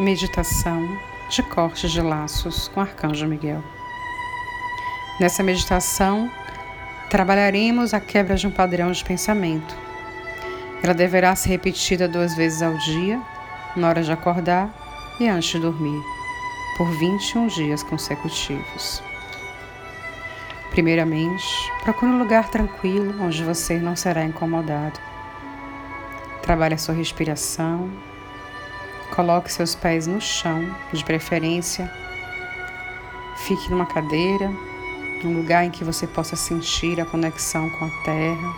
Meditação 0.00 0.98
de 1.28 1.42
cortes 1.42 1.92
de 1.92 2.00
laços 2.00 2.68
com 2.68 2.80
Arcanjo 2.80 3.26
Miguel. 3.26 3.62
Nessa 5.20 5.42
meditação, 5.42 6.30
trabalharemos 7.10 7.92
a 7.92 8.00
quebra 8.00 8.34
de 8.34 8.46
um 8.46 8.50
padrão 8.50 8.90
de 8.90 9.04
pensamento. 9.04 9.76
Ela 10.82 10.94
deverá 10.94 11.36
ser 11.36 11.50
repetida 11.50 12.08
duas 12.08 12.34
vezes 12.34 12.62
ao 12.62 12.78
dia, 12.78 13.20
na 13.76 13.90
hora 13.90 14.02
de 14.02 14.10
acordar 14.10 14.74
e 15.20 15.28
antes 15.28 15.50
de 15.50 15.58
dormir, 15.58 16.02
por 16.78 16.90
21 16.92 17.48
dias 17.48 17.82
consecutivos. 17.82 19.02
Primeiramente, 20.70 21.44
procure 21.82 22.10
um 22.10 22.18
lugar 22.18 22.48
tranquilo 22.48 23.22
onde 23.22 23.44
você 23.44 23.78
não 23.78 23.94
será 23.94 24.24
incomodado. 24.24 24.98
Trabalhe 26.40 26.72
a 26.72 26.78
sua 26.78 26.94
respiração 26.94 27.90
Coloque 29.14 29.52
seus 29.52 29.74
pés 29.74 30.06
no 30.06 30.20
chão, 30.20 30.74
de 30.92 31.04
preferência. 31.04 31.90
Fique 33.36 33.70
numa 33.70 33.86
cadeira, 33.86 34.48
num 35.22 35.36
lugar 35.36 35.64
em 35.64 35.70
que 35.70 35.84
você 35.84 36.06
possa 36.06 36.36
sentir 36.36 37.00
a 37.00 37.04
conexão 37.04 37.68
com 37.70 37.84
a 37.84 37.90
terra. 38.04 38.54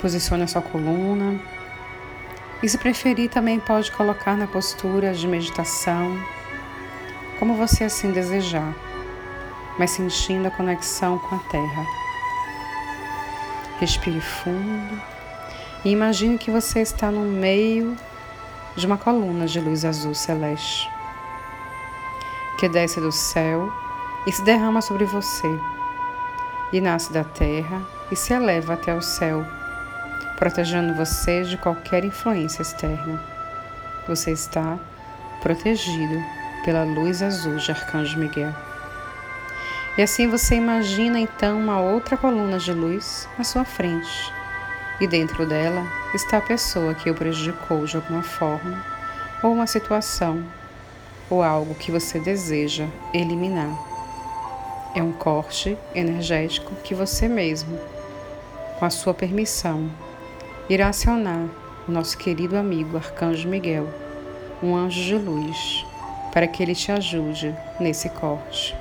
Posicione 0.00 0.42
a 0.42 0.46
sua 0.46 0.62
coluna. 0.62 1.40
E 2.62 2.68
se 2.68 2.78
preferir, 2.78 3.28
também 3.28 3.60
pode 3.60 3.92
colocar 3.92 4.36
na 4.36 4.46
postura 4.46 5.12
de 5.12 5.28
meditação, 5.28 6.18
como 7.38 7.56
você 7.56 7.84
assim 7.84 8.10
desejar, 8.10 8.74
mas 9.78 9.90
sentindo 9.90 10.48
a 10.48 10.50
conexão 10.50 11.18
com 11.18 11.36
a 11.36 11.38
terra. 11.50 11.86
Respire 13.78 14.20
fundo 14.20 15.14
e 15.84 15.90
imagine 15.90 16.38
que 16.38 16.50
você 16.50 16.80
está 16.80 17.10
no 17.10 17.20
meio 17.20 17.94
de 18.76 18.86
uma 18.86 18.98
coluna 18.98 19.46
de 19.46 19.60
luz 19.60 19.84
azul 19.84 20.14
celeste 20.14 20.90
que 22.58 22.68
desce 22.68 23.00
do 23.00 23.12
céu 23.12 23.72
e 24.26 24.32
se 24.32 24.42
derrama 24.42 24.80
sobre 24.80 25.04
você, 25.04 25.48
e 26.72 26.80
nasce 26.80 27.12
da 27.12 27.24
terra 27.24 27.82
e 28.10 28.16
se 28.16 28.32
eleva 28.32 28.74
até 28.74 28.94
o 28.94 29.02
céu, 29.02 29.44
protegendo 30.38 30.94
você 30.94 31.42
de 31.42 31.56
qualquer 31.56 32.04
influência 32.04 32.62
externa. 32.62 33.20
Você 34.08 34.32
está 34.32 34.78
protegido 35.42 36.22
pela 36.64 36.84
luz 36.84 37.22
azul 37.22 37.56
de 37.56 37.70
Arcanjo 37.70 38.18
Miguel. 38.18 38.54
E 39.98 40.02
assim 40.02 40.28
você 40.28 40.56
imagina 40.56 41.20
então 41.20 41.58
uma 41.58 41.80
outra 41.80 42.16
coluna 42.16 42.58
de 42.58 42.72
luz 42.72 43.28
à 43.38 43.44
sua 43.44 43.64
frente 43.64 44.32
e 45.00 45.06
dentro 45.06 45.46
dela 45.46 45.86
está 46.14 46.38
a 46.38 46.42
pessoa 46.42 46.94
que 46.94 47.10
o 47.10 47.14
prejudicou 47.14 47.84
de 47.84 47.96
alguma 47.96 48.22
forma, 48.22 48.84
ou 49.42 49.52
uma 49.52 49.66
situação, 49.66 50.44
ou 51.28 51.42
algo 51.42 51.74
que 51.74 51.90
você 51.90 52.18
deseja 52.18 52.86
eliminar. 53.12 53.76
É 54.94 55.02
um 55.02 55.12
corte 55.12 55.76
energético 55.94 56.74
que 56.76 56.94
você 56.94 57.28
mesmo, 57.28 57.78
com 58.78 58.84
a 58.84 58.90
sua 58.90 59.12
permissão, 59.12 59.90
irá 60.68 60.88
acionar 60.88 61.48
o 61.86 61.92
nosso 61.92 62.16
querido 62.16 62.56
amigo 62.56 62.96
Arcanjo 62.96 63.48
Miguel, 63.48 63.88
um 64.62 64.74
anjo 64.74 65.02
de 65.02 65.16
luz, 65.16 65.84
para 66.32 66.46
que 66.46 66.62
ele 66.62 66.74
te 66.74 66.90
ajude 66.90 67.54
nesse 67.78 68.08
corte. 68.08 68.74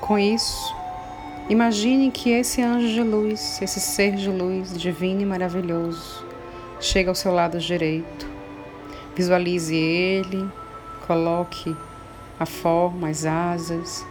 Com 0.00 0.18
isso, 0.18 0.75
Imagine 1.48 2.10
que 2.10 2.30
esse 2.30 2.60
anjo 2.60 2.88
de 2.88 3.02
luz, 3.02 3.62
esse 3.62 3.78
ser 3.78 4.16
de 4.16 4.28
luz 4.28 4.76
divino 4.76 5.20
e 5.20 5.24
maravilhoso, 5.24 6.26
chega 6.80 7.08
ao 7.08 7.14
seu 7.14 7.32
lado 7.32 7.60
direito. 7.60 8.26
Visualize 9.14 9.72
ele, 9.72 10.50
coloque 11.06 11.76
a 12.40 12.44
forma, 12.44 13.08
as 13.08 13.24
asas 13.24 14.04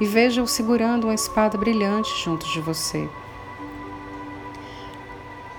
e 0.00 0.06
veja-o 0.06 0.46
segurando 0.46 1.04
uma 1.04 1.14
espada 1.14 1.58
brilhante 1.58 2.10
junto 2.24 2.48
de 2.48 2.60
você. 2.60 3.06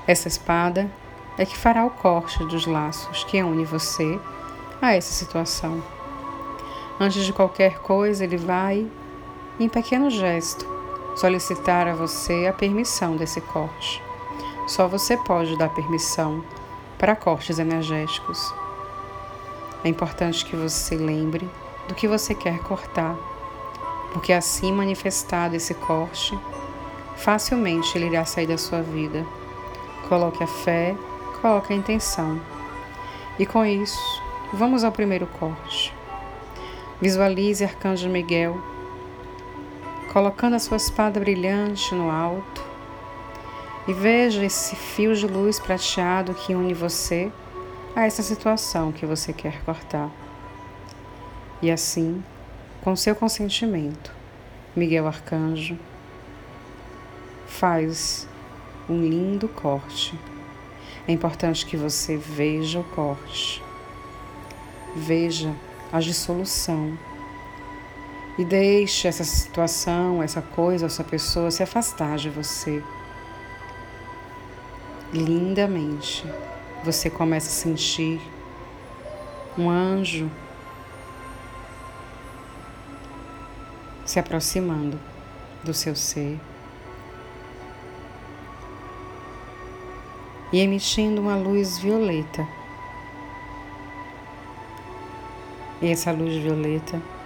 Essa 0.08 0.28
espada 0.28 0.90
é 1.38 1.46
que 1.46 1.56
fará 1.56 1.86
o 1.86 1.92
corte 1.92 2.44
dos 2.46 2.66
laços 2.66 3.24
que 3.26 3.44
une 3.44 3.66
você 3.66 4.20
a 4.82 4.96
essa 4.96 5.14
situação. 5.14 5.84
Antes 7.00 7.24
de 7.24 7.32
qualquer 7.32 7.78
coisa, 7.80 8.24
ele 8.24 8.38
vai, 8.38 8.88
em 9.60 9.70
pequeno 9.70 10.10
gesto, 10.10 10.79
solicitar 11.20 11.86
a 11.86 11.94
você 11.94 12.48
a 12.48 12.54
permissão 12.54 13.18
desse 13.18 13.42
corte. 13.42 14.02
Só 14.66 14.88
você 14.88 15.18
pode 15.18 15.58
dar 15.58 15.68
permissão 15.68 16.42
para 16.98 17.14
cortes 17.14 17.60
energéticos. 17.60 18.54
É 19.84 19.90
importante 19.90 20.46
que 20.46 20.56
você 20.56 20.96
lembre 20.96 21.46
do 21.90 21.94
que 21.94 22.08
você 22.08 22.34
quer 22.34 22.60
cortar, 22.60 23.18
porque 24.14 24.32
assim 24.32 24.72
manifestado 24.72 25.58
esse 25.58 25.74
corte, 25.74 26.40
facilmente 27.18 27.98
ele 27.98 28.06
irá 28.06 28.24
sair 28.24 28.48
da 28.48 28.58
sua 28.58 28.82
vida. 28.82 29.26
Coloque 30.08 30.42
a 30.42 30.48
fé, 30.48 30.96
coloque 31.42 31.74
a 31.74 31.76
intenção. 31.76 32.40
E 33.38 33.46
com 33.46 33.66
isso, 33.66 34.22
vamos 34.54 34.86
ao 34.86 34.92
primeiro 34.94 35.28
corte. 35.28 35.94
Visualize 37.02 37.62
Arcanjo 37.62 38.08
Miguel 38.08 38.79
colocando 40.12 40.56
a 40.56 40.60
sua 40.60 40.78
espada 40.78 41.20
brilhante 41.20 41.94
no 41.94 42.10
alto. 42.10 42.68
E 43.88 43.94
veja 43.94 44.44
esse 44.44 44.76
fio 44.76 45.16
de 45.16 45.28
luz 45.28 45.60
prateado 45.60 46.34
que 46.34 46.54
une 46.54 46.74
você 46.74 47.32
a 47.96 48.06
essa 48.06 48.22
situação 48.22 48.92
que 48.92 49.06
você 49.06 49.32
quer 49.32 49.64
cortar. 49.64 50.10
E 51.62 51.72
assim, 51.72 52.24
com 52.82 52.96
seu 52.96 53.16
consentimento, 53.16 54.12
Miguel 54.76 55.08
Arcanjo 55.08 55.78
faz 57.48 58.28
um 58.88 59.02
lindo 59.02 59.48
corte. 59.48 60.18
É 61.08 61.12
importante 61.12 61.66
que 61.66 61.76
você 61.76 62.18
veja 62.18 62.80
o 62.80 62.84
corte, 62.84 63.64
veja 64.96 65.54
a 65.92 66.00
dissolução 66.00 66.98
e 68.40 68.46
deixe 68.46 69.06
essa 69.06 69.26
situação, 69.26 70.24
essa 70.24 70.42
coisa, 70.42 70.86
essa 70.86 71.04
pessoa 71.04 71.52
se 71.52 71.62
afastar 71.62 72.16
de 72.16 72.30
você. 72.30 72.82
Lindamente, 75.12 76.26
você 76.82 77.10
começa 77.10 77.48
a 77.48 77.52
sentir 77.52 78.22
um 79.58 79.70
anjo 79.70 80.32
se 84.06 84.18
aproximando 84.18 84.98
do 85.62 85.74
seu 85.74 85.94
ser 85.94 86.40
e 90.54 90.62
emitindo 90.62 91.20
uma 91.20 91.36
luz 91.36 91.78
violeta. 91.78 92.48
E 95.82 95.92
essa 95.92 96.14
luz 96.14 96.42
violeta 96.42 97.19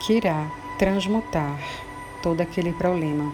que 0.00 0.14
irá 0.14 0.46
transmutar 0.78 1.58
todo 2.22 2.40
aquele 2.40 2.72
problema. 2.72 3.32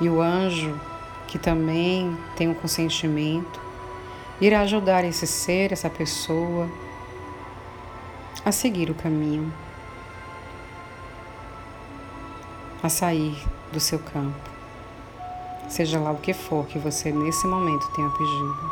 E 0.00 0.08
o 0.08 0.20
anjo, 0.20 0.78
que 1.26 1.38
também 1.38 2.16
tem 2.36 2.48
um 2.48 2.54
consentimento, 2.54 3.60
irá 4.40 4.60
ajudar 4.60 5.04
esse 5.04 5.26
ser, 5.26 5.72
essa 5.72 5.90
pessoa, 5.90 6.68
a 8.44 8.50
seguir 8.50 8.90
o 8.90 8.94
caminho, 8.94 9.52
a 12.82 12.88
sair 12.88 13.36
do 13.70 13.78
seu 13.78 13.98
campo, 13.98 14.50
seja 15.68 16.00
lá 16.00 16.10
o 16.10 16.16
que 16.16 16.32
for 16.32 16.66
que 16.66 16.78
você 16.78 17.12
nesse 17.12 17.46
momento 17.46 17.90
tenha 17.92 18.08
pedido. 18.08 18.70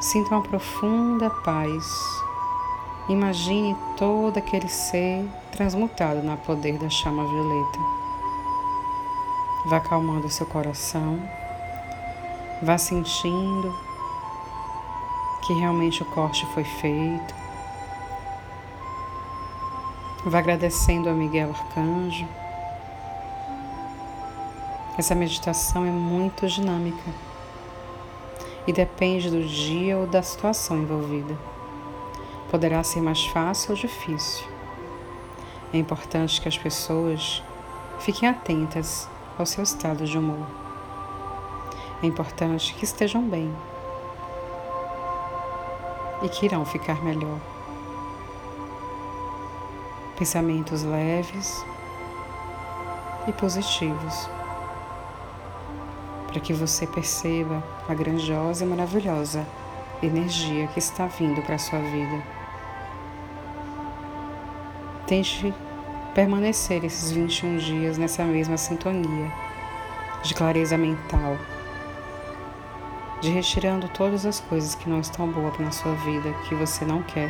Sinta 0.00 0.34
uma 0.34 0.42
profunda 0.42 1.28
paz 1.28 1.84
Imagine 3.10 3.76
todo 3.96 4.36
aquele 4.36 4.68
ser 4.68 5.28
transmutado 5.50 6.22
no 6.22 6.36
poder 6.36 6.78
da 6.78 6.88
chama 6.88 7.26
violeta. 7.26 7.78
Vá 9.66 9.78
acalmando 9.78 10.30
seu 10.30 10.46
coração, 10.46 11.20
vá 12.62 12.78
sentindo 12.78 13.76
que 15.44 15.52
realmente 15.54 16.04
o 16.04 16.06
corte 16.06 16.46
foi 16.54 16.62
feito. 16.62 17.34
Vá 20.24 20.38
agradecendo 20.38 21.08
a 21.08 21.12
Miguel 21.12 21.50
Arcanjo. 21.50 22.28
Essa 24.96 25.16
meditação 25.16 25.84
é 25.84 25.90
muito 25.90 26.46
dinâmica 26.46 27.10
e 28.68 28.72
depende 28.72 29.28
do 29.28 29.42
dia 29.42 29.98
ou 29.98 30.06
da 30.06 30.22
situação 30.22 30.78
envolvida. 30.78 31.49
Poderá 32.50 32.82
ser 32.82 33.00
mais 33.00 33.24
fácil 33.26 33.70
ou 33.70 33.76
difícil. 33.76 34.46
É 35.72 35.78
importante 35.78 36.40
que 36.40 36.48
as 36.48 36.58
pessoas 36.58 37.42
fiquem 38.00 38.28
atentas 38.28 39.08
ao 39.38 39.46
seu 39.46 39.62
estado 39.62 40.04
de 40.04 40.18
humor. 40.18 40.46
É 42.02 42.06
importante 42.06 42.74
que 42.74 42.84
estejam 42.84 43.22
bem. 43.22 43.54
e 46.22 46.28
que 46.28 46.46
irão 46.46 46.64
ficar 46.64 47.02
melhor. 47.02 47.38
Pensamentos 50.18 50.82
leves 50.82 51.64
e 53.26 53.32
positivos, 53.32 54.28
para 56.26 56.40
que 56.40 56.52
você 56.52 56.86
perceba 56.86 57.62
a 57.88 57.94
grandiosa 57.94 58.64
e 58.64 58.68
maravilhosa 58.68 59.46
energia 60.02 60.66
que 60.68 60.78
está 60.78 61.06
vindo 61.06 61.42
para 61.42 61.54
a 61.54 61.58
sua 61.58 61.78
vida. 61.78 62.39
Tente 65.10 65.52
permanecer 66.14 66.84
esses 66.84 67.10
21 67.10 67.56
dias 67.56 67.98
nessa 67.98 68.22
mesma 68.22 68.56
sintonia 68.56 69.28
de 70.22 70.32
clareza 70.32 70.78
mental, 70.78 71.36
de 73.20 73.28
retirando 73.28 73.88
todas 73.88 74.24
as 74.24 74.38
coisas 74.38 74.76
que 74.76 74.88
não 74.88 75.00
estão 75.00 75.26
boas 75.26 75.58
na 75.58 75.72
sua 75.72 75.96
vida, 75.96 76.32
que 76.48 76.54
você 76.54 76.84
não 76.84 77.02
quer 77.02 77.28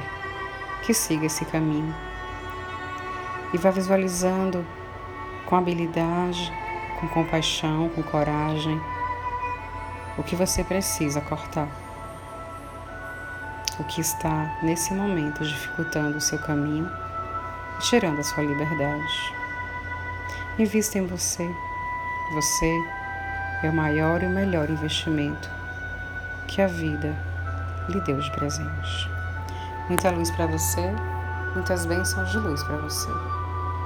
que 0.82 0.92
siga 0.92 1.24
esse 1.24 1.42
caminho. 1.46 1.96
E 3.54 3.56
vá 3.56 3.70
visualizando 3.70 4.62
com 5.46 5.56
habilidade, 5.56 6.52
com 7.00 7.08
compaixão, 7.08 7.88
com 7.88 8.02
coragem, 8.02 8.78
o 10.18 10.22
que 10.22 10.36
você 10.36 10.62
precisa 10.62 11.22
cortar. 11.22 11.68
O 13.78 13.84
que 13.84 14.02
está 14.02 14.58
nesse 14.62 14.92
momento 14.92 15.42
dificultando 15.42 16.18
o 16.18 16.20
seu 16.20 16.38
caminho 16.40 16.86
tirando 17.80 18.20
a 18.20 18.22
sua 18.22 18.44
liberdade. 18.44 19.34
Invista 20.58 20.98
em 20.98 21.06
você. 21.06 21.50
Você 22.34 22.80
é 23.62 23.70
o 23.70 23.72
maior 23.72 24.22
e 24.22 24.26
o 24.26 24.30
melhor 24.30 24.70
investimento 24.70 25.50
que 26.46 26.62
a 26.62 26.66
vida 26.66 27.16
lhe 27.88 28.00
deu 28.02 28.20
de 28.20 28.30
presente. 28.32 29.10
Muita 29.88 30.10
luz 30.10 30.30
para 30.30 30.46
você, 30.46 30.92
muitas 31.54 31.86
bênçãos 31.86 32.30
de 32.30 32.38
luz 32.38 32.62
para 32.62 32.76
você. 32.76 33.39